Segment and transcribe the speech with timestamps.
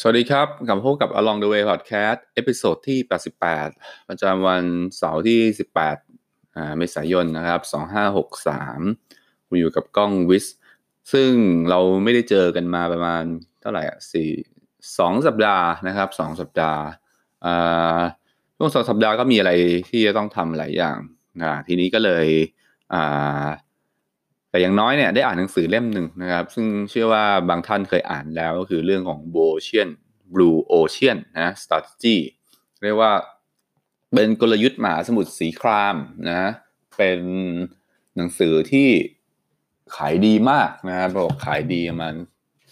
[0.00, 2.98] สวัสดีครับ กลับพบกับ Along the Way Podcast episode ที่
[3.54, 4.64] 88 ประจำวัน
[4.96, 5.40] เสาร์ที่
[6.06, 7.60] 18 เมษายนนะครับ
[8.48, 10.46] 2563ผมอยู่กับกล้องวิส
[11.12, 11.30] ซึ่ง
[11.70, 13.24] เราไม่ได้เจอกันมาประมาณ
[13.60, 14.30] เท่าไหร่อะสี่
[14.98, 16.82] สองสัปดาห์นะครับสองสัปดาห์
[17.44, 18.00] อ่า
[18.56, 19.52] ช่วงสองสัปดาห์ก็มีอะไร
[19.90, 20.98] ที่จะต้องทำหลายอย่าง
[21.66, 22.26] ทีนี้ก็เลย
[22.94, 23.46] อ่า
[24.50, 29.88] แต่อย่างน้อยเนี่ยได้อ่านหนังสือเล่มหนึ่งนะครับ ซึ่งเชื่อว่าบางท่านเคยอ่านแล้วก็คือเรื่องของ Blue Ocean
[30.34, 32.16] Blue Ocean นะ strategy
[32.84, 33.12] เรียกว่า
[34.14, 35.96] เป็นกลยุทธ์หมาสมุทรสีคราม
[36.28, 36.50] นะ
[36.98, 37.20] เป็น
[38.16, 38.88] หนังสือที่
[39.96, 42.14] ขายดีมากนะครับบอกขายดีประมาณ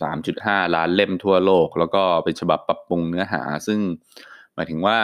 [0.08, 3.78] 3.5 ล้านเล่มทั่วโลก แล้วก็เป็นฉบับปรับปรุงเนื้อหา ซึ่ง
[4.54, 4.98] หมายถึงว่า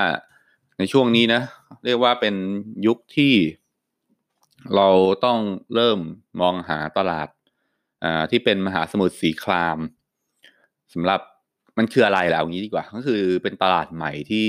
[0.79, 1.43] ในช่วงนี้นะ
[1.84, 2.34] เรียกว่าเป็น
[2.87, 3.33] ยุคที่
[4.77, 4.88] เรา
[5.24, 5.38] ต้อง
[5.74, 5.98] เริ่ม
[6.41, 7.28] มองหาตลาด
[8.30, 9.78] ที่เป็นมหาสมุทรสีคราม
[10.92, 11.20] สำหรับ
[11.78, 14.48] มันคืออะไรล่ะเอางี้ดีกว่า ก็คือเป็นตลาดใหม่ที่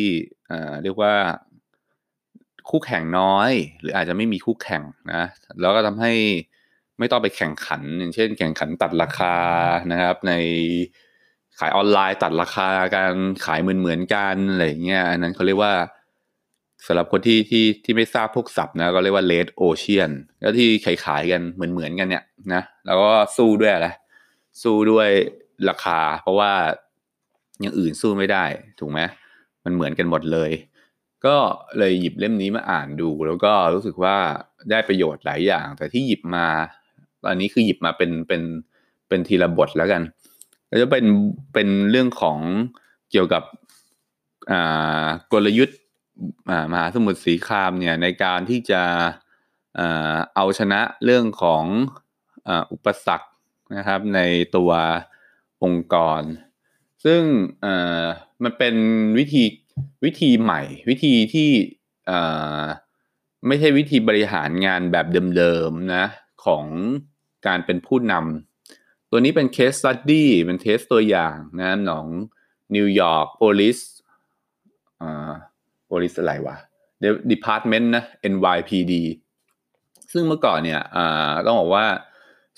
[0.83, 1.13] เรียกว่า
[2.69, 5.23] คู่แข่งน้อย หรืออาจจะไม่มีคู่แข่งนะ
[5.61, 6.13] แล้วก็ทำให้
[6.99, 9.35] ไม่ต้องไปแข่งขัน อย่างเช่น แข่งขันตัดราคา
[9.91, 10.33] นะครับ ใน
[11.59, 13.13] ขายออนไลน์ตัดราคาการ
[13.45, 15.73] ขายเหมือนเหมือนกันอะไรเงี้ยอันนั้นเขาเรียกว่า
[16.87, 23.87] สำหรับคนที่ที่ที่ไม่ทราบพวกศัพท์นะก็เรียกว่า red ocean แล้วที่ขายขายกันเหมือนเหมือนกันเนี่ยนะแล้วก็สู้ด้วยอะไร
[24.63, 25.09] สู้ด้วย
[25.69, 26.51] ราคา เพราะว่า
[27.59, 28.45] อย่างอื่นสู้ไม่ได้
[28.79, 28.99] ถูกไหม
[29.63, 30.51] มันเหมือนกันหมดเลย
[31.25, 31.35] ก็
[31.77, 34.15] เลยหยิบเล่มนี้มาอ่านดู แล้วก็รู้สึกว่า
[34.69, 36.47] ได้ประโยชน์หลายอย่าง แต่ที่หยิบมา
[37.25, 38.41] ตอนนี้คือหยิบมาเป็นเป็น
[39.07, 40.01] เป็นทีละบทแล้วกัน
[40.67, 41.05] แล้วจะเป็น
[41.53, 42.39] เป็นเรื่องของ
[43.11, 43.43] เกี่ยวกับ
[45.33, 45.77] กลยุทธ์
[46.71, 48.81] มหาสมุทรสีครามเนี่ยในการที่จะ
[50.35, 51.65] เอาชนะเรื่องของ
[52.71, 53.27] อุปสรรค
[53.77, 54.19] นะครับใน
[54.55, 54.71] ตัว
[55.63, 56.21] องค์กร
[57.05, 57.21] ซึ่ง
[58.43, 58.75] มันเป็น
[59.17, 59.43] วิธี
[60.05, 61.51] วิธีใหม่ วิธีที่
[63.47, 65.05] ไม่ใช่วิธีบริหารงานแบบ
[65.37, 66.05] เดิมๆนะ
[66.45, 66.65] ของ
[67.47, 72.07] การเป็นผู้นำตัวนี้เป็น case study เป็นเทสตัวอย่างนะของ
[72.75, 73.79] นิวยอร์ก Police
[75.01, 75.31] อ่า
[75.93, 76.55] Police อะไรวะ
[77.31, 78.93] Department นะ NYPD
[80.13, 81.85] ซึ่งเมื่อก่อนเนี่ยอ่าต้องบอกว่า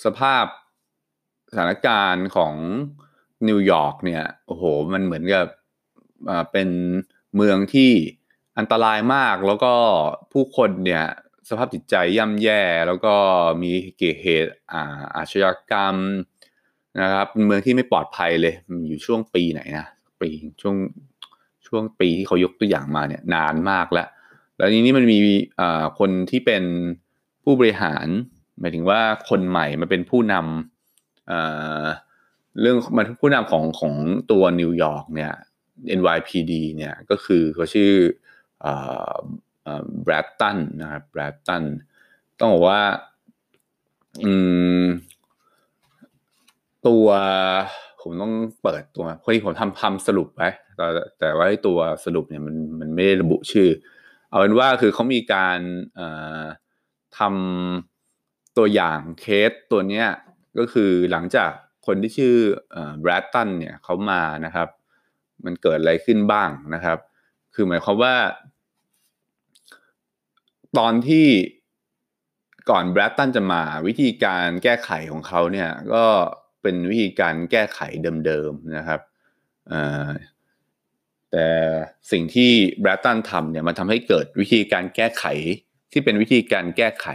[0.05, 0.45] สภาพ
[1.49, 2.53] สถานการณ์ของ
[3.47, 4.63] นิวยอร์กเนี่ยโอ้โห
[4.93, 5.45] มันเหมือนกับ
[6.29, 6.69] อ่าเป็น
[7.35, 7.91] เมืองที่
[8.57, 9.73] อันตรายมากแล้วก็
[10.31, 11.05] ผู้คนเนี่ย
[11.49, 13.13] สภาพจิตใจย่ำแย่แล้วก็
[13.61, 15.95] มีเกิดเหตุอ่าอาชญากรรม
[17.01, 18.53] นะครับเป็นเมืองที่ไม่ปลอดภัยเลย
[18.87, 19.87] อยู่ช่วงปีไหนนะ
[20.21, 20.29] ปี
[20.61, 20.75] ช่วง
[21.75, 24.07] ช่วงปีที่เขายกตัวอย่างมาเนี่ยนานมากแล้ว
[24.57, 25.17] แล้วทีนี้มันมี
[25.99, 26.63] คนที่เป็น
[27.43, 28.07] ผู้บริหาร
[28.59, 31.29] หมายถึงว่าคนใหม่มาเป็นผู้นำ
[32.61, 33.93] เรื่องมันผู้นำของของ
[34.31, 35.33] ตัวนิวยอร์กเนี่ย
[35.99, 37.91] NYPD เนี่ยก็คือเขาชื่อ
[40.03, 41.63] แบรดตันนะครับแบรดตัน
[42.39, 42.81] ต้องบอกว่า
[44.23, 44.33] อื
[44.81, 44.83] ม
[46.87, 47.07] ตัว
[48.07, 48.33] ผมต้อง
[48.63, 50.85] เปิดตัวเพราะที่ผมทำทำสรุปไว้แต่
[51.19, 53.69] แต่ว่าตัวสรุปเนี่ยมันมันไม่ได้ระบุชื่อ
[54.29, 55.59] เอาเป็นว่าคือเขามีการ
[57.19, 60.07] ทำตัวอย่างเคสตัวเนี้ย
[60.59, 61.51] ก็คือหลังจาก
[61.85, 62.35] คนที่ชื่อ
[63.01, 64.67] แบรดตันเนี่ยเขามานะครับ
[65.45, 66.97] มันเกิดอะไรขึ้นบ้างนะครับ
[67.53, 68.15] คือหมายความว่า
[70.77, 71.27] ตอนที่
[72.69, 76.05] ก่อนแบรดตันจะมาวิธีการแก้ไขของเขาเนี่ยก็
[76.65, 77.79] เป็นวิธีการแก้ไข
[78.25, 79.01] เดิมๆนะครับ
[81.31, 81.47] แต่
[82.11, 85.25] สิ่งที่แบรตันทำเนี่ยมันทำให้เกิดวิธีการแก้ไข
[85.91, 87.07] ที่เป็นวิธีการแก้ไข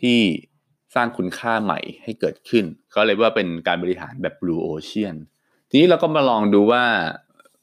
[0.00, 0.18] ที่
[0.94, 2.64] สร้างคุณค่าใหม่ให้เกิดขึ้น
[2.94, 5.16] ก็เลยว่าเป็นการบริหารแบบ Blue Ocean
[5.70, 6.84] ทีนี้เราก็มาลองดูว่า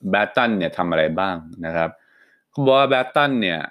[0.09, 1.89] แบตตันเนี่ยทำอะไรบ้างนะครับ
[2.51, 3.62] เขาบอกว่าแบตตันเนี่ย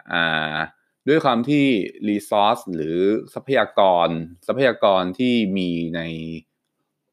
[1.09, 1.65] ด้วยความที่
[2.09, 2.99] รีซอสหรือ
[3.35, 4.09] ทรัพยากร
[4.47, 6.01] ทรัพยากรที่มีใน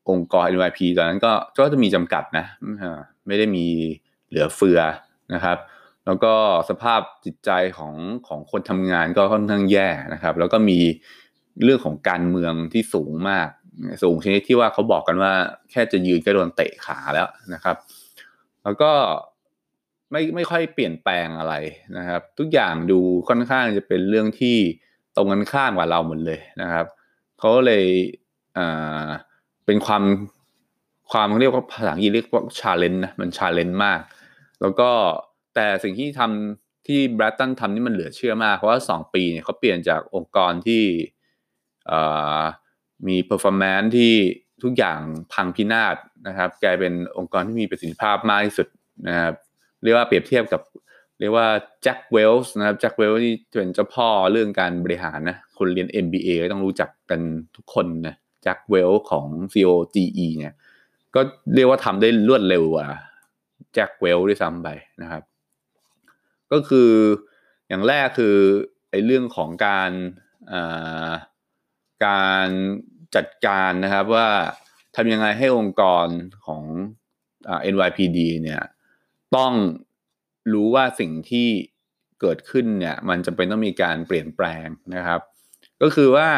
[0.09, 2.45] องค์กร NYP ตอนนั้นก็ก็จะมีจำกัดนะ
[3.27, 3.65] ไม่ได้มี
[4.27, 4.79] เหลือเฟือ
[5.33, 5.57] นะครับ
[6.05, 6.33] แล้วก็
[6.69, 7.93] สภาพจิตใจของ
[8.27, 10.79] ของคนทำงานก็ค่อนข้างแย่นะครับ แล้วก็มี
[11.63, 13.49] เรื่องของการเมืองที่สูงมาก
[14.03, 15.33] สูงชนิดที่ว่าเขาบอกกันว่า
[15.71, 17.75] แค่จะยืนก็โดนเตะขาแล้วนะครับ
[18.63, 18.91] แล้วก็
[20.11, 21.55] ไม่ไม่ค่อยเปลี่ยนแปลงอะไร
[21.97, 22.99] นะครับ ทุกอย่างดู
[23.29, 24.57] ค่อนข้างจะเป็นเรื่องที่
[25.15, 26.85] ตรงกันข้ามกับเราหมดเลยนะครับ
[27.39, 27.85] เขาเลย
[28.57, 29.07] อ่า
[29.67, 30.03] เป็นความ
[31.11, 33.99] ความเรียกว่าภาษาอังกฤษเรียกว่า challenge นะมัน challenge มาก
[34.61, 34.89] แล้วก็
[35.55, 40.83] แต่สิ่งที่ทำที่แบรตันทำนี่มันเหลือเชื่อมาก เพราะว่าสองปีเนี่ยเขาเปลี่ยนจากองค์กรที่
[43.07, 44.13] มี performance ที่
[44.63, 44.99] ทุกอย่าง
[45.33, 45.95] พังพินาศ
[46.27, 48.67] นะครับกลายเป็นองค์กรที่มีประสิทธิภาพมากที่สุด
[49.07, 49.33] นะครับ
[49.83, 50.61] เรียกว่าเปรียบเทียบกับ
[51.19, 51.47] เรียกว่า
[51.83, 57.19] แจ็คเวลส์นะครับแจ็คเวลส์ที่เป็นเจ้าพ่อเรื่องการบริหารนะคนเรียน MBA ก็ต้องรู้จักกัน
[57.55, 58.15] ทุกคนนะ
[58.47, 60.55] จ็คเวลของ COGE เนี่ย
[61.15, 61.21] ก็
[61.55, 62.87] เรียกว่าทำได้รวดเร็วกว่า
[63.73, 64.67] แจ็คเวลด้วยซ้ำไป
[65.01, 65.23] นะครับ
[66.51, 66.91] ก็คือ
[67.67, 68.37] อย่างแรกคือ
[68.89, 69.91] ไอ้เรื่องของการ
[72.05, 72.47] การ
[73.15, 74.27] จัดการนะครับว่า
[74.95, 76.07] ทำยังไงให้องค์กร
[76.45, 76.63] ของ
[77.73, 78.61] NYPD เนี่ย
[79.35, 79.53] ต้อง
[80.53, 81.47] รู้ว่าสิ่งที่
[82.21, 85.21] เกิดขึ้นเนี่ยมันจะเป็นต้องมีการเปลี่ยนแปลงนะครับ
[85.81, 86.29] ก็คือว่า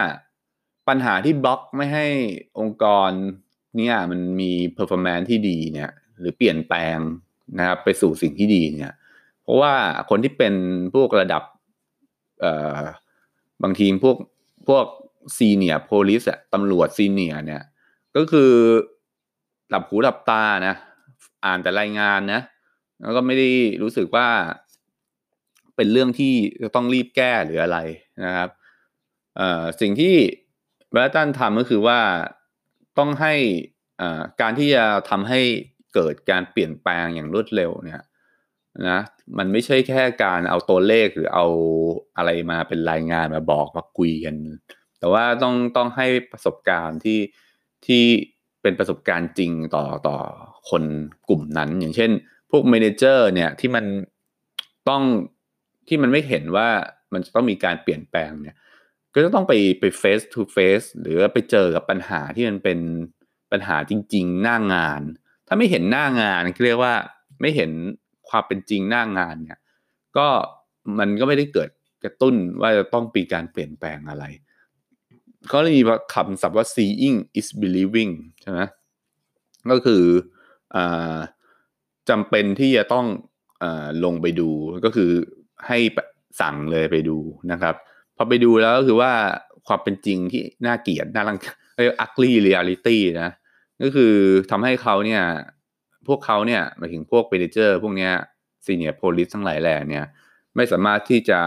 [0.89, 2.07] ปัญหาที่บล็อกไม่ให้
[2.59, 3.11] องค์กร
[3.77, 6.97] เนี่ยมันมี performance ที่ดีเนี่ยหรือเปลี่ยนแปลง
[7.57, 8.93] นะครับไปสู่สิ่งที่ดีเนี่ย
[9.43, 9.73] เพราะว่า
[10.09, 10.53] คนที่เป็น
[10.93, 11.43] พวกระดับ
[12.41, 12.45] เอ
[12.83, 12.85] อ
[13.63, 14.17] บางทีพวก
[14.67, 14.85] พวก
[15.37, 17.63] ซีเนียโพลิสอะตำรวจซีเนียเนี่ย
[18.15, 18.51] ก็คือ
[19.69, 20.75] หลับหูหลับตานะ
[21.45, 22.41] อ่านแต่รายงานนะ
[23.01, 23.49] แล้วก็ไม่ได้
[23.81, 24.27] รู้สึกว่า
[25.75, 27.77] เป็นเรื่องที่จะต้องรีบแก้หรืออะไร
[28.25, 28.49] นะครับ
[29.37, 30.15] เอ่อสิ่งที่
[30.91, 31.99] แบรตันทำก็คือว่า
[32.97, 33.33] ต้องให้
[34.41, 35.41] การที่จะทำให้
[35.93, 38.03] เกิดการเปลี่ยนแปลงอย่างรวดเร็วเนี่ย
[38.89, 38.99] นะ
[39.37, 41.45] มันไม่ใช่แค่การเอาตัวเลขหรือเอา
[42.17, 44.35] อะไรมาเป็นรายงานมาบอกมาคุยกัน
[44.99, 47.19] แต่ว่าต้องต้องให้ประสบการณ์ที่
[47.85, 48.03] ที่
[48.61, 50.17] เป็นประสบการณ์จริงต่อต่อ
[50.69, 50.83] คน
[51.29, 52.11] กลุ่มนั้น อย่างเช่น
[52.51, 53.85] พวกเมนเจอร์เนี่ยที่มัน
[54.89, 55.03] ต้อง
[55.87, 56.67] ที่มันไม่เห็นว่า
[57.13, 58.55] มันจะต้องมีการเปลี่ยนแปลงเนี่ย
[59.13, 62.79] ก็จะต้องไปไป face to face หรือไปเจอกับปัญหาที่มันเป็น
[63.51, 65.01] ปัญหาจริง ๆ หน้างาน
[65.47, 66.95] ถ้าไม่เห็นหน้างานเรียกว่า
[67.41, 67.71] ไม่เห็น
[68.29, 69.59] ความเป็นจริงหน้างานเนี่ย
[70.17, 70.27] ก็
[70.99, 71.69] มันก็ไม่ได้เกิด
[72.03, 74.25] กระตุ้นว่าจะต้องมีการเปลี่ยนแปลงอะไร
[75.47, 75.83] เขาเลยมี
[76.13, 78.59] คำศัพท์ว่า seeing is believing ใช่ไหม
[79.71, 80.03] ก็คือ
[80.75, 80.77] อ
[82.09, 83.05] จำเป็นที่จะต้อง
[83.63, 83.65] อ
[84.03, 84.49] ลงไปดู
[84.85, 85.11] ก็คือ
[85.67, 85.77] ให้
[86.41, 87.17] สั่งเลยไปดู
[87.51, 87.75] นะครับ
[88.21, 89.11] พอไปดูแล้วก็คือว่า
[89.67, 91.37] ความเป็นจริงที่น่าเกลียดน่ารัง
[91.75, 93.31] เรียก ugly reality นะ
[93.81, 94.13] ก็คือ
[94.51, 95.23] ทำให้เขาเนี่ย
[96.07, 98.13] พวกเขาเนี่ยหมายถึงพวกเ a เจอร์ พวกเนี้ย
[98.65, 100.05] ซีเนียร์โพลิสทั้งหลายแหล่เนี่ย
[100.55, 101.39] ไม่สามารถที่จะ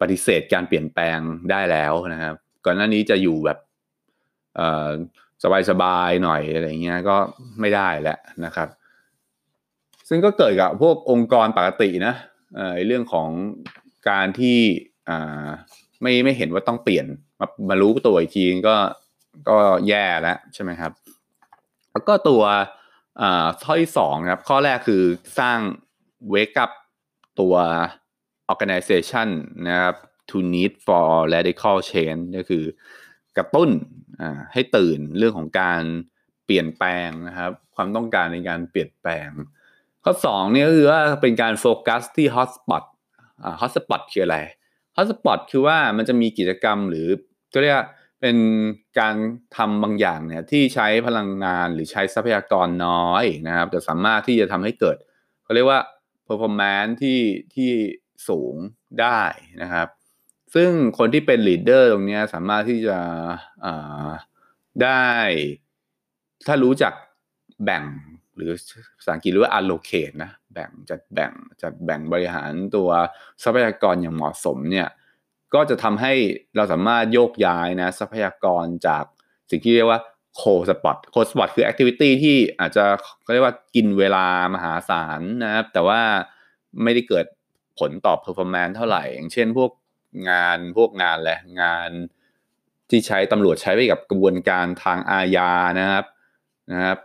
[0.00, 1.18] ปฏิเสธการเปลี่ยนแปลง
[1.50, 2.34] ได้แล้วนะครับ
[2.64, 3.58] ก่อนหน้านี้จะอยู่แบบ
[5.70, 7.16] สบายๆหน่อยอะไรเงี้ยก็
[7.60, 8.68] ไม่ได้แล้วนะครับ
[10.08, 12.14] ซึ่งก็เกิดกับพวกองค์กรปกตินะ
[12.86, 13.30] เรื่องของ
[14.10, 14.58] การที่
[16.02, 17.06] ไม่ไม่เห็นว่าต้องเปลี่ยน
[17.40, 18.76] มามารู้ตัวอีกทีก็
[19.48, 19.56] ก็
[19.88, 20.92] แย่แล้วใช่ไหมครับ
[21.92, 22.42] แล้วก็ตัว
[23.20, 25.02] อ่าข้อที่สองครับ ข้อแรกคือ
[25.38, 25.58] สร้าง
[26.34, 26.70] wake up
[27.40, 27.54] ตัว
[28.52, 29.28] organization
[29.68, 29.96] นะครับ
[30.28, 32.64] to need for radical change ก็คือ
[33.36, 33.70] กระตุ้น
[34.52, 35.82] ให้ตื่นเรื่องของการ
[36.44, 39.28] เปลี่ยนแปลงนะครับ ความต้องการในการเปลี่ยนแปลง
[40.04, 42.84] ข้อ2เนี่ยก็คือว่าเป็นการโฟกัสที่ hot spot
[43.60, 44.38] hot spot คืออะไร
[44.96, 47.08] hot spot คือว่ามันจะมีกิจกรรมหรือ
[47.52, 47.76] ก็เรียก
[48.20, 48.36] เป็น
[48.98, 49.14] การ
[49.56, 54.96] ทำบางอย่างเนี่ยที่ใช้พลังงานหรือใช้ทรัพยากรน้อยนะครับแต่สามารถที่จะทำให้เกิด
[55.44, 55.80] เขาเรียกว่า
[56.26, 57.20] performance ที่
[57.54, 57.70] ที่
[58.28, 58.54] สูง
[59.00, 59.20] ได้
[59.62, 59.88] นะครับ
[60.54, 62.98] ซึ่งคนที่เป็น leader ตรงนี้สามารถที่จะ
[64.82, 65.06] ได้
[66.46, 66.92] ถ้ารู้จัก
[67.64, 67.84] แบ่ง
[68.36, 68.50] หรือ
[68.98, 72.88] ภาษาอังกฤษเรียกว่า allocate นะแบ่งจัดแบ่งจัดแบ่งบริหารตัว
[73.42, 74.88] ทรัพยากรอย่างเหมาะสมเนี่ย
[75.54, 76.12] ก็จะทำให้
[76.56, 79.04] เราสามารถโยกย้ายนะทรัพยากรจาก
[79.50, 80.00] สิ่งที่เรียกว่า
[80.36, 82.84] cold spot cold spot คือ activity ที่อาจจะ
[83.22, 86.00] เขาเรียกว่ากินเวลามหาศาลนะครับ แต่ว่า
[86.82, 87.26] ไม่ได้เกิด
[87.78, 89.70] ผลต่อ performance เท่าไหร่ อย่างเช่นพวก
[90.30, 91.90] งานพวกงานแหละงาน
[92.90, 95.50] ที่ใช้ตำรวจใช้ไปกับกระบวนการทางอาญา
[95.80, 96.04] นะครับ
[96.72, 96.98] นะครับ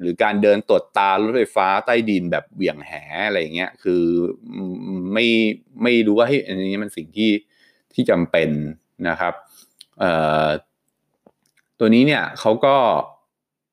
[0.00, 2.92] หรือการเดินตรวจตารถไฟฟ้าใต้ดินแบบเหวี่ยงแห
[3.26, 4.02] อะไรเงี้ยคือ
[5.12, 5.26] ไม่
[5.82, 7.30] ไม่รู้ว่าให้อันนี้มันสิ่งที่
[7.94, 8.50] ที่จำเป็น
[9.08, 9.34] นะครับ
[11.78, 12.76] ตัวนี้เนี่ยเขาก็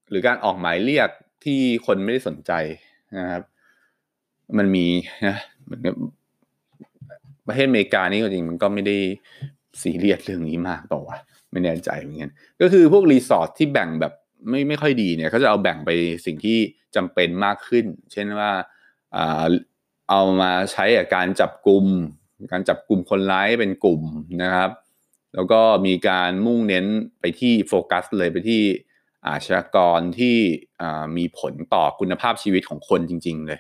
[0.09, 1.09] หรือการออกหมายเรียก
[1.43, 2.51] ที่คนไม่ได้สนใจ
[3.17, 3.43] นะครับ
[4.57, 4.87] มันมี
[5.27, 5.81] นะเหมือน
[7.47, 8.97] ประเทศอเมริกานี่จริงมันก็ไม่ได้
[9.81, 11.17] ซีเรียสเรื่องนี้มากต่อวะ
[11.51, 14.13] ไม่แน่ใจเหมือนกันก็คือพวกรีสอร์ทที่แบ่งแบบ
[14.49, 15.89] ไม่ไม่ค่อยดีเนี่ยเขาจะเอาแบ่งไป
[16.25, 16.57] สิ่งที่
[16.95, 18.51] จำเป็นมากขึ้น เช่นว่า
[20.09, 20.85] เอามาใช้
[21.15, 21.85] การจับกลุ่ม
[22.51, 24.01] การจับกลุ่มคนร้ายเป็นกลุ่ม
[24.43, 24.71] นะครับ
[25.35, 26.85] แล้วก็มีการมุ่งเน้น
[27.19, 28.61] ไปที่โฟกัสเลยไปที่
[29.27, 30.37] อาชญากรที่
[31.17, 33.59] มีผลต่อคุณภาพชีวิตของคนจริง ๆเลย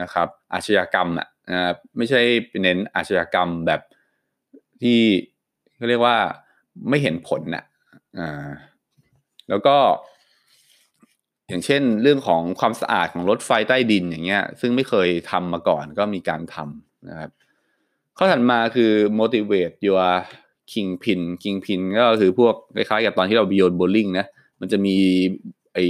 [0.00, 1.28] นะครับ อาชญากรรมอะ
[1.96, 2.20] ไม่ใช่
[2.62, 3.80] เน้นอาชญากรรมแบบ
[4.82, 5.00] ที่
[5.76, 6.16] เขาเรียกว่า
[6.88, 8.50] ไม่เห็นผลนะ่ะ
[9.48, 9.76] แล้วก็
[11.52, 17.30] อย่างเช่น เรื่องของความสะอาดของรถไฟใต้ดินอย่างเงี้ย ซึ่งไม่เคยทำมาก่อนก็มีการทำนะครับ
[18.18, 20.06] ข้อถัดมาคือ motivate your
[20.72, 24.26] kingpin kingpin ก็คือพวกคล้ายๆกับตอนที่เราบิโยนโบลิ่งนะ
[24.60, 24.94] มันจะมี
[25.74, 25.84] ไอ้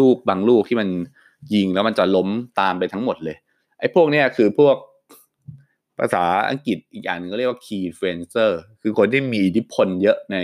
[0.00, 0.88] ลูกบางลูกที่มัน
[1.54, 2.28] ยิงแล้วมันจะล้ม
[2.60, 3.36] ตามไปทั้งหมดเลย
[3.78, 4.76] ไอ้พวกเนี้ยคือพวก
[5.98, 8.50] ภาษาอังกฤษอีกอย่างนึงก็เรียกว่า key influencer
[8.82, 10.36] คือคนที่มีอิทธิพลเยอะใน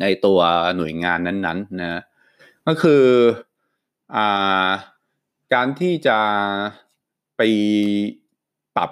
[0.00, 0.38] ในตัว
[0.76, 2.02] หน่วยงานนั้นๆนะ
[2.68, 3.04] ก็คือ
[4.14, 4.68] อ่า
[5.54, 6.18] การที่จะ
[7.36, 7.42] ไป
[8.76, 8.90] ปรับ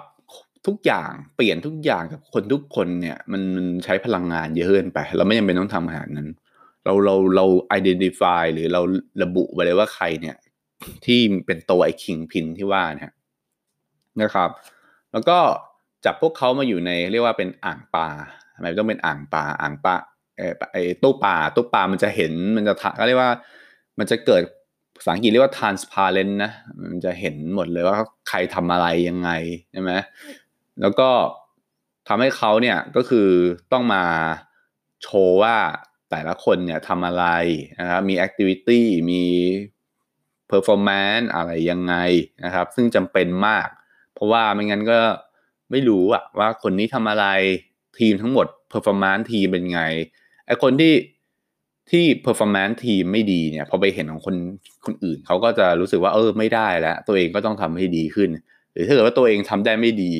[0.67, 3.41] ทุกอย่างเปลี่ยนทุกอย่างกับคนทุกคนเนี่ยมัน
[3.83, 6.29] ใช้พลังงานเยอะเกินไป เราไม่จำเป็นต้องทำขนาดนั้น
[6.83, 7.45] เราเราเรา
[7.77, 8.81] identify หรือเรา
[9.23, 10.37] ระบุไปเลยว่าใครเนี่ย
[11.05, 13.11] ที่เป็นตัวไอ้คิงพินที่ว่าเนี่ย
[14.21, 14.49] นะครับ
[15.11, 15.37] แล้วก็
[16.05, 18.07] จับพวกเขามาอยู่ในเรียกว่าเป็นอ่างปลา
[18.55, 19.95] ทำไมต้องเป็นอ่างปลาอ่างปลา
[20.37, 23.31] เออไอตู้ปลาตู้ปลามันจะเห็นมันจะถักก็เรียกว่า
[23.99, 24.43] มันจะเกิด
[24.97, 26.51] ภาษาอังกฤษเรียกว่า transparent นะ
[26.91, 27.97] มันจะเห็นหมดเลยว่า
[28.29, 29.29] ใครทำอะไรยังไง
[29.71, 29.91] ใช่ไหม
[30.81, 31.09] แล้วก็
[32.07, 33.29] ทำให้เขาเนี่ยก็คือ
[33.71, 34.03] ต้องมา
[35.03, 35.55] โชว์ว่า
[36.09, 37.25] แต่ละคนเนี่ยทำอะไร
[37.79, 39.23] นะครับ มี activity มี
[40.51, 41.95] performance อะไรยังไง
[42.45, 43.67] นะครับ ซึ่งจำเป็นมาก
[44.13, 44.99] เพราะว่าไม่งั้นก็
[45.71, 47.25] ไม่รู้อะว่าคนนี้ทำอะไร
[47.99, 49.81] ทีมทั้งหมด performance ทีมเป็นไง
[50.45, 50.93] ไอคนที่
[51.91, 54.35] ที่ performance ทีมไม่ดีเนี่ยพอไปเห็นของคน
[54.85, 58.29] คนอื่นเขาก็จะรู้สึกว่าเออไม่ได้แล้ว ตัวเองก็ต้องทำให้ดีขึ้น
[58.71, 60.11] หรือถ้าเกิดว่าตัวเองทำได้ไม่ดี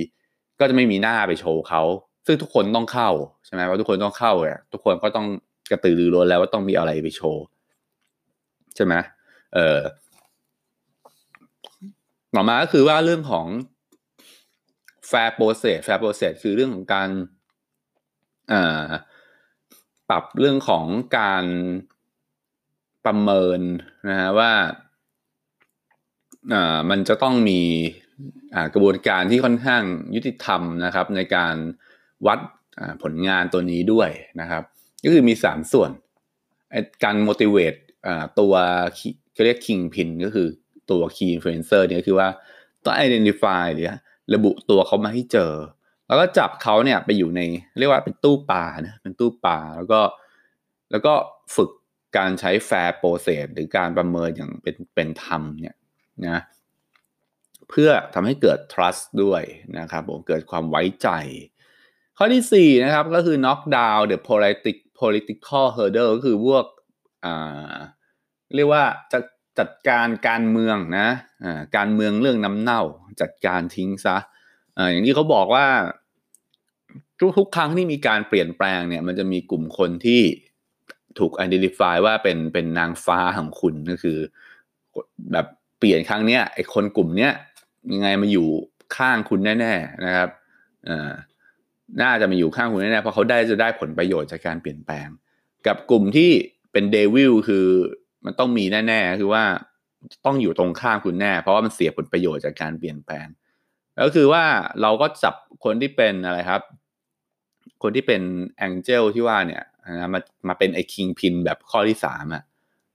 [0.59, 1.83] ก็จะไม่มีหน้าไปโชว์เขา
[2.25, 3.09] ซึ่งทุกคนต้องเข้า
[3.45, 5.27] ใช่ไหมว่าทุกคนต้องเข้าอะทุกคนก็ต้อง
[5.71, 7.43] กระตือรือร้นแล้วว่าต้องมีอะไรไปโชว์
[8.75, 8.93] ใช่ไหม
[9.55, 9.79] เออ
[12.35, 13.45] ต่อมาก็คือว่าเรื่องของ
[15.09, 17.09] fair process fair process คือเรื่องของการ
[18.51, 18.85] อ่า
[20.09, 20.85] ปรับเรื่องของ
[21.17, 21.45] การ
[23.05, 23.59] ประเมิน
[24.09, 24.51] นะฮะว่า
[26.53, 27.61] อ่ามันจะต้องมี
[28.73, 29.83] กระบวนการที่ค่อนข้าง
[30.15, 31.55] ยุติธรรมนะครับ ในการ
[32.27, 32.39] วัด
[33.03, 34.09] ผลงานตัวนี้ด้วย
[34.41, 34.63] นะครับ
[35.03, 35.91] ก็คือมีสามส่วน
[37.03, 37.79] การ motivate
[38.39, 38.53] ตัว
[39.33, 40.47] เขาเรียก kingpin ก็คือ
[40.91, 42.27] ตัว key influencer เนี่ยคือว่า
[42.83, 43.93] ต้อง identify หรือ
[44.33, 45.51] ระบุตัวเขามาให้เจอ
[46.07, 47.41] แล้วก็จับเขาเนี่ยไปอยู่ใน
[47.79, 50.01] เรียกว่าเป็นตู้ปลานะเป็นตู้ปลาแล้วก็
[50.91, 51.13] แล้วก็
[51.55, 51.71] ฝึก
[52.17, 55.75] การใช้ fair process หรือการประเมินอย่างเป็นเป็นธรรมเนี่ย
[56.27, 56.39] นะ
[57.69, 59.43] เพื่อทำให้เกิด trust ด้วย
[59.79, 61.09] นะครับผมเกิดความไว้ใจ
[62.17, 66.65] ข้อที่ 4 นะครับก็คือ knock down the politic- political hurdle ก็คือพวก
[67.25, 67.73] อ่า
[68.55, 69.19] เรียกว่าจะ
[69.59, 71.07] จัดการการเมืองนะ
[71.43, 72.81] อ่าการเมืองเรื่องน้ำเน่า
[73.21, 74.17] จัดการทิ้งซะ
[74.91, 75.65] อย่างที่เขาบอกว่า
[77.37, 80.21] ทุกครั้งที่มีการเปลี่ยนแปลงเนี่ย มันจะมีกลุ่มคนที่
[81.19, 84.17] ถูก identify ว่าเป็นเป็นนางฟ้าของคุณก็คือ
[85.31, 85.45] แบบ
[85.79, 87.31] เปลี่ยนครั้งเนี้ยไอคนกลุ่มเนี้ย
[87.93, 88.47] ยังไงมาอยู่
[88.97, 90.29] ข้างคุณแน่ ๆนะครับ
[90.89, 91.11] อ่า
[92.01, 95.07] น่าจะมาอยู่ข้างคุณแน่ๆเพราะเขาได้จะได้ผลประโยชน์จากการเปลี่ยนแปลง
[95.67, 96.31] กับกลุ่มที่
[96.71, 97.67] เป็น devil คือ
[98.25, 99.43] มันต้องมีแน่ๆคือว่า
[100.25, 103.27] ต้องอยู่ตรงข้างคุณแน่ เพราะว่ามันเสียผลประโยชน์จากการเปลี่ยนแปลง
[104.05, 104.43] ก็คือว่า
[104.81, 106.61] เราก็จับคนที่เป็นอะไรครับ
[107.81, 108.21] คนที่เป็น
[108.57, 112.43] angel ที่ว่าเนี่ยนะมามาเป็นไอ้ kingpin แบบข้อที่สามอะ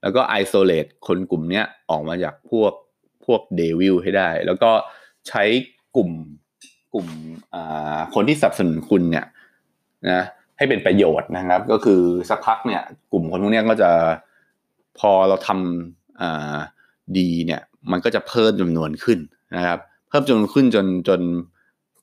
[0.01, 2.73] แล้วก็ isolate คนกลุ่มเนี้ยออกมาจากพวก
[3.25, 4.71] พวก devil ให้ได้ แล้วก็
[5.27, 5.43] ใช้
[5.95, 6.09] กลุ่ม
[6.93, 7.07] กลุ่ม
[8.13, 9.25] คนที่สนับสนุนคุณเนี่ย
[10.09, 10.23] นะ
[10.57, 12.81] ให้เป็นประโยชน์นะครับ ก็คือสักพักเนี่ย
[13.11, 13.91] กลุ่มคนพวกนี้ก็จะ
[14.99, 19.19] พอเราทำดีเนี่ยมันก็จะเพิ่มจำนวนขึ้น
[19.55, 19.79] นะครับ
[20.13, 21.21] พิ่มจนขึ้นจนจน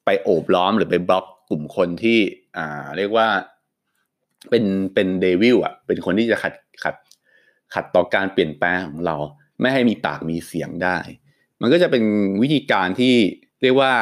[0.05, 2.19] ไปโอบล้อมหรือไปบล็อกกลุ่มคนที่
[2.57, 3.29] อ่าเรียกว่า
[4.51, 4.65] เป็น
[4.95, 6.97] เป็นเดวิลอะ เป็นคนที่จะขัดขัด
[7.75, 9.17] ขัดต่อการเปลี่ยนแปลงของเรา
[9.61, 10.99] ไม่ให้มีปากมีเสียงได้
[11.61, 12.05] มันก็จะเป็น
[12.43, 13.15] วิธีการที่
[13.63, 13.93] เรียกว่า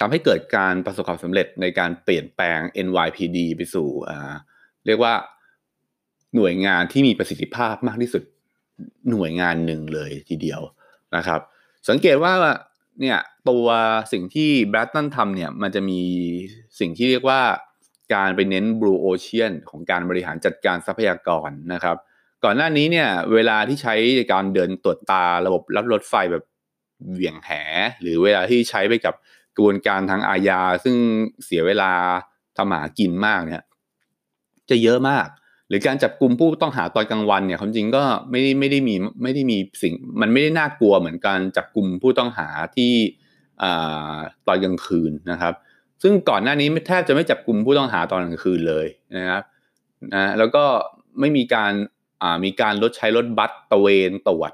[0.00, 4.34] ทำให้เกิดการประสบความสำเร็จในการเปลี่ยนแปลง NYPD ไปสู่อ่า
[4.86, 5.14] เรียกว่า
[6.36, 8.22] หน่วยงานที่มีประสิทธิภาพมากที่สุด
[9.10, 10.60] หน่วยงานหนึ่งเลยทีเดียว
[11.16, 11.40] นะครับ
[11.88, 12.32] สังเกตว่า
[13.00, 13.66] เนี่ยตัว
[14.12, 16.00] สิ่งที่แบรตันทำเนี่ยมันจะมี
[16.80, 17.40] สิ่งที่เรียกว่า
[18.14, 21.96] การไปเน้น Blue Ocean ของการบริหารจัดการทรัพยากรนะครับ
[22.44, 26.44] ก่อนหน้านี้เนี่ยเวลาที่ใช้ในการเดินตรวจตาระบบรับรถไฟแบบ
[27.12, 27.50] เหวี่ยงแห
[28.00, 29.14] หรือเวลาที่ใช้ไปกับ
[29.56, 30.96] กระบวนการทางอาญาซึ่ง
[31.44, 31.92] เสียเวลา
[32.56, 33.62] ทำหากินมากเนี่ย
[34.70, 35.26] จะเยอะมาก
[35.70, 42.92] หรือการจับกลุ่มผู้ต้องหาตอนกลางวันเนี่ยความจริงก็ไม่ได้ไม่ได้มีไม่ได้มีสิ่งมันไม่ได้น่ากลัวเหมือนการจับกลุ่มผู้ต้องหาที่
[44.46, 45.54] ตอนกลางคืนนะครับ
[46.02, 48.86] ซึ่งก่อนหน้านี้แทบจะไม่จับกลุ่มผู้ต้องหาตอนกลางคืนเลย
[49.16, 49.42] นะครับ
[50.14, 50.64] นะแล้วก็
[51.20, 51.72] ไม่มีการ
[52.44, 54.52] มีการลดใช้รถบัสตะเวนตรวจ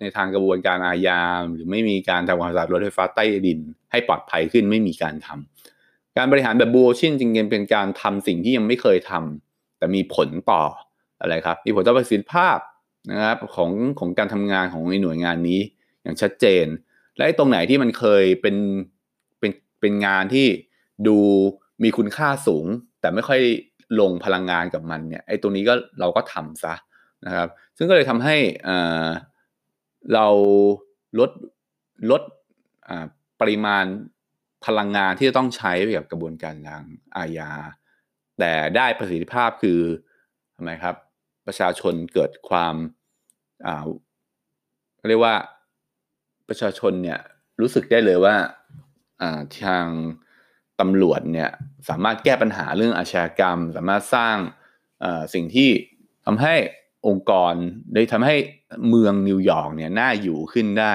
[0.00, 3.58] ในทางกระบวนการอาญาหรือไม่มีการทำความสะอาดรถไฟฟ้าใต้ดิน
[3.90, 9.51] ให้ปลอดภัยขึ้นไม่มีการทำการบริหารแบบบูโอชินจริงๆเป็นการทำสิ่งที่ยังไม่เคยทำ
[9.82, 10.62] แต่มีผลต่อ
[11.20, 12.58] อะไรครับมีผลต่อประสิทธิภาพ
[13.10, 15.60] นะครับของของการทำงานของหน่วยงานนี้
[16.02, 16.66] อย่างชัดเจน
[17.16, 18.56] และตรงไหนที่มันเคยเป็น
[19.38, 20.46] เป็นเป็นงานที่
[21.08, 21.18] ดู
[21.82, 22.66] มีคุณค่าสูง
[23.00, 23.40] แต่ไม่ค่อย
[24.00, 26.74] ลงพลังงานกับมันเนี่ยไอ้ตรงนี้ก็เราก็ทำซะ
[27.26, 28.36] นะครับ ซึ่งก็เลยทำให้
[30.14, 30.26] เรา
[31.18, 31.30] ลด
[32.10, 32.22] ลด
[33.40, 33.84] ปริมาณ
[34.66, 36.82] พลังงานที่จะต้องใช้กับกระบวนการทาง
[37.16, 37.50] อาญา
[38.38, 39.80] แต่ได้ประสิทธิภาพคือ
[40.56, 40.96] ทำไมครับ
[41.46, 42.74] ประชาชนเกิดความ
[45.08, 45.36] เรียกว่า
[46.48, 47.20] ประชาชนเนี่ย
[47.60, 48.36] รู้สึกได้เลยว่า
[49.62, 49.86] ทาง
[50.80, 51.50] ตำรวจเนี่ย
[51.88, 54.36] สามารถแก้ปัญหาเรื่องอาชญากรรม สามารถสร้าง
[55.34, 55.70] สิ่งที่
[56.26, 56.54] ทำให้
[57.08, 57.54] องค์กร
[57.94, 58.36] ได้ทำให้
[58.88, 60.94] เมืองนิวยอร์กเนี่ยน่าอยู่ขึ้นได้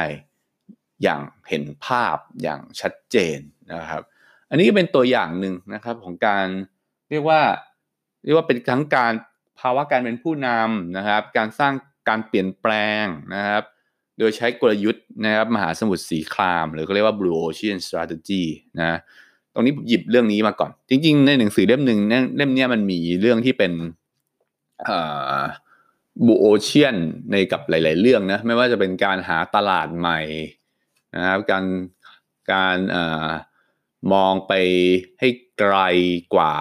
[1.04, 3.40] อย่างเห็นภาพอย่างชัดเจน
[3.74, 4.04] นะครับ
[4.50, 6.48] อันนี้ก็เป็นตัวอย่างหนึ่งนะครับของการ
[7.10, 7.42] เรียกว่า
[8.24, 9.14] เรียกว่าเป็นทั้งการ
[9.60, 11.74] ภาวะการเป็นผู้นำนะครับ การสร้าง
[12.10, 12.72] การเปลี่ยนแปล
[13.04, 13.64] งนะครับ
[14.18, 18.44] โดยใช้กลยุทธ์นะครับมหาสมุทรสีคราม หรือก็เรียกว่า Blue Ocean Strategy
[18.80, 18.98] นะ
[19.54, 22.00] ตรงนี้หยิบเรื่องนี้มาก่อน จริง ๆ ในหนังสือเล่มหนึ่ง
[22.38, 23.74] เล่มนี้มันมีเรื่องที่เป็น
[26.26, 26.96] บูโอเชียน
[27.32, 30.20] ในกับหลาย ๆ เรื่องนะไม่ว่าจะเป็นการหาตลาดใหม่
[31.16, 31.66] นะครับการ
[32.52, 32.98] การอ
[34.14, 34.54] มองไป
[35.20, 35.28] ให้
[35.60, 35.78] ไกล
[36.34, 36.56] กว่า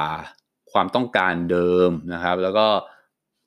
[0.72, 2.66] ความต้องการเดิมนะครับ แล้วก็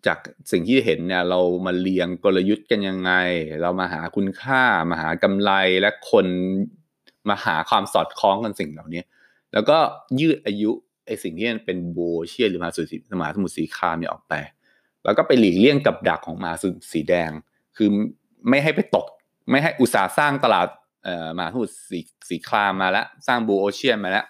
[0.07, 0.19] จาก
[0.51, 3.11] สิ่งที่เห็นเนี่ยเรามาเรียงกลยุทธ์กันยังไง
[3.61, 6.27] เรามาหาคุณค่ามาหากำไรและคน
[7.29, 9.03] มาหาความสอดคล้องกันสิ่งเหล่านี้
[9.53, 9.77] แล้วก็
[10.19, 10.71] ยืดอายุ
[11.05, 14.33] ไอสิ่งที่เป็นโบเชียหรือมาสุสมาสมุทรสีคามเนี่ยออกไป
[15.03, 17.31] แล้วก็ไปหลีกเลี่ยงกับดักของมาสุสีแดง
[17.77, 17.89] คือ
[18.49, 19.07] ไม่ให้ไปตก
[19.49, 20.67] ไม่ให้อุตสาห์สร้างตลาด
[21.09, 24.25] เอ่อมาสุสีสีครามมาแล้ว สร้างบูโอเชียนมาแล้ว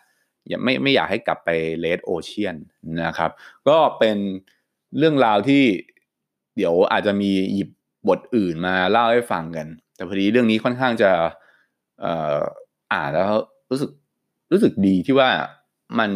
[0.48, 2.56] อย่าไม่ไม่อยากให้กลับไปเลดโอเชียน
[3.06, 3.32] นะครับ
[3.68, 4.18] ก็เป็น
[4.98, 5.63] เรื่องราวที่
[6.58, 7.70] เดี๋ยวอาจจะมีหยิบ
[8.08, 11.12] บทอื่นมาเล่าให้ฟังกัน แต่พอดีเรื่องนี้ค่อนข้างจะ
[12.04, 12.39] อ่อ
[12.94, 13.32] อ่านแล้ว
[13.70, 13.92] รู้สึก
[14.52, 15.30] รู้สึกดีที่ว่า
[16.00, 16.12] มัน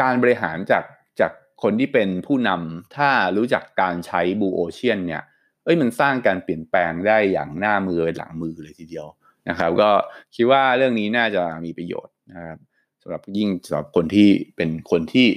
[0.00, 0.84] การบริหารจาก
[1.20, 1.32] จาก
[1.62, 5.22] คนที่เป็นผู้นำถ้ารู้จักการใช้บูโอเชียนเนี่ย
[5.64, 9.06] เอ้ยมันสร้างการเปลี่ยนแปลงได้อย่างหน้ามือหลังมือเลยทีเดียว
[9.48, 9.90] นะครับ ก็
[10.34, 12.58] คิดว่าเรื่องนี้น่าจะมีประโยชน์นะครับ
[13.02, 15.28] สำหรับยิ่งสำหรับคนที่เป็นคนที่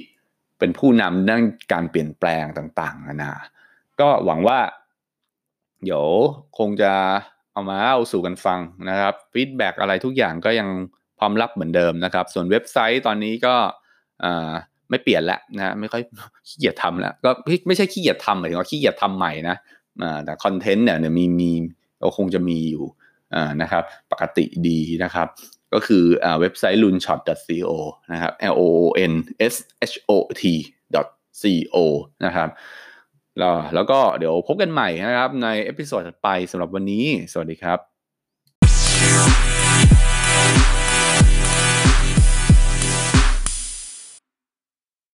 [0.60, 1.42] เป็นผู้นำด้าน
[1.74, 3.34] การเปลี่ยนแปลงต่างๆนานา
[4.00, 4.60] ก็หวังว่า
[5.84, 6.06] เดี๋ยว
[6.58, 6.94] คงจะ
[7.54, 10.70] เอามาเล่าสู่กันฟังนะครับฟีดแบ็อะไรทุกอย่างก็ยัง
[11.18, 13.56] พร้อมรับเหมือนเดิมนะครับ ส่วนเว็บไซต์ตอนนี้ก็
[14.90, 16.04] ไม่เปลี่ยนแล้วนะไม่ค่อย
[16.48, 17.30] ขี้เกียจทำแล้วก็
[17.68, 19.58] ไม่ใช่ขี้เกียจทำหมายถึงว่าขี้เกียจทำใหม่นะ
[20.26, 21.52] แต่ content เนี่ยมีมี
[22.02, 22.86] ก็คงจะมีอยู่
[23.62, 25.28] นะครับปกติดีนะครับ
[25.74, 26.04] ก็คือ
[26.40, 27.72] เว็บไซต์ lunshot.co
[28.12, 28.62] นะครับ l o
[29.12, 29.14] n
[29.52, 29.56] s
[29.92, 30.44] h o t
[31.42, 31.76] co
[32.26, 32.50] นะครับ
[33.40, 37.91] แล้วแล้วก็เดี๋ยวพบกันใหม่นะครับใน episode ถัดไปสำหรับวันนี้ สวัสดีครับ